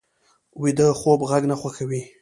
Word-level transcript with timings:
ویده 0.61 0.87
خوب 0.99 1.19
غږ 1.29 1.43
نه 1.51 1.55
خوښوي 1.61 2.01